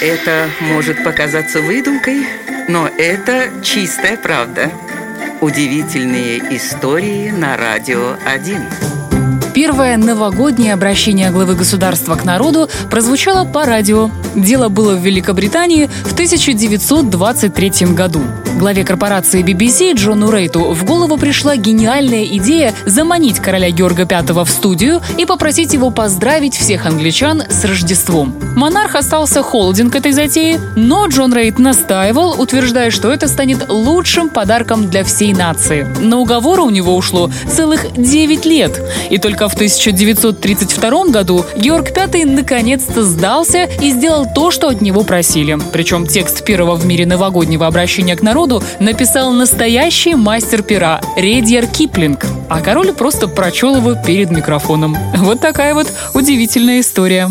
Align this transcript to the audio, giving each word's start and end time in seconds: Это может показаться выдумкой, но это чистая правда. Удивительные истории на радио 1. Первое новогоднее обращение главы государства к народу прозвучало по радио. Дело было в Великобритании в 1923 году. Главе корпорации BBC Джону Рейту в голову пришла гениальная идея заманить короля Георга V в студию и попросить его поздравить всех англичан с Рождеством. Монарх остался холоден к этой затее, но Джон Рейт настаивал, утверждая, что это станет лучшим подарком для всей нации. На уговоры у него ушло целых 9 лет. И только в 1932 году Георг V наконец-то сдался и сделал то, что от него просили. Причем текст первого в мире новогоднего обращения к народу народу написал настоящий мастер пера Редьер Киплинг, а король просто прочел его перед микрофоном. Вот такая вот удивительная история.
Это 0.00 0.50
может 0.60 1.02
показаться 1.02 1.62
выдумкой, 1.62 2.26
но 2.68 2.86
это 2.86 3.48
чистая 3.62 4.18
правда. 4.18 4.70
Удивительные 5.40 6.38
истории 6.54 7.30
на 7.30 7.56
радио 7.56 8.16
1. 8.26 8.60
Первое 9.54 9.96
новогоднее 9.96 10.74
обращение 10.74 11.30
главы 11.30 11.54
государства 11.54 12.14
к 12.14 12.24
народу 12.24 12.68
прозвучало 12.90 13.50
по 13.50 13.64
радио. 13.64 14.10
Дело 14.34 14.68
было 14.68 14.94
в 14.94 15.02
Великобритании 15.02 15.86
в 16.04 16.12
1923 16.12 17.94
году. 17.94 18.20
Главе 18.56 18.84
корпорации 18.84 19.42
BBC 19.42 19.92
Джону 19.96 20.30
Рейту 20.30 20.72
в 20.72 20.84
голову 20.84 21.18
пришла 21.18 21.56
гениальная 21.56 22.24
идея 22.24 22.72
заманить 22.86 23.38
короля 23.38 23.70
Георга 23.70 24.08
V 24.10 24.44
в 24.44 24.48
студию 24.48 25.02
и 25.18 25.26
попросить 25.26 25.74
его 25.74 25.90
поздравить 25.90 26.56
всех 26.56 26.86
англичан 26.86 27.42
с 27.50 27.66
Рождеством. 27.66 28.34
Монарх 28.56 28.94
остался 28.94 29.42
холоден 29.42 29.90
к 29.90 29.96
этой 29.96 30.12
затее, 30.12 30.58
но 30.74 31.06
Джон 31.06 31.34
Рейт 31.34 31.58
настаивал, 31.58 32.40
утверждая, 32.40 32.90
что 32.90 33.12
это 33.12 33.28
станет 33.28 33.68
лучшим 33.68 34.30
подарком 34.30 34.88
для 34.88 35.04
всей 35.04 35.34
нации. 35.34 35.86
На 36.00 36.16
уговоры 36.16 36.62
у 36.62 36.70
него 36.70 36.96
ушло 36.96 37.30
целых 37.54 37.92
9 37.94 38.46
лет. 38.46 38.80
И 39.10 39.18
только 39.18 39.50
в 39.50 39.54
1932 39.54 41.04
году 41.08 41.44
Георг 41.58 41.90
V 41.94 42.24
наконец-то 42.24 43.02
сдался 43.02 43.64
и 43.64 43.90
сделал 43.90 44.26
то, 44.34 44.50
что 44.50 44.68
от 44.68 44.80
него 44.80 45.02
просили. 45.02 45.58
Причем 45.72 46.06
текст 46.06 46.42
первого 46.42 46.76
в 46.76 46.86
мире 46.86 47.04
новогоднего 47.04 47.66
обращения 47.66 48.16
к 48.16 48.22
народу 48.22 48.45
народу 48.46 48.64
написал 48.78 49.32
настоящий 49.32 50.14
мастер 50.14 50.62
пера 50.62 51.00
Редьер 51.16 51.66
Киплинг, 51.66 52.24
а 52.48 52.60
король 52.60 52.92
просто 52.92 53.28
прочел 53.28 53.76
его 53.76 53.94
перед 53.94 54.30
микрофоном. 54.30 54.96
Вот 55.16 55.40
такая 55.40 55.74
вот 55.74 55.92
удивительная 56.14 56.80
история. 56.80 57.28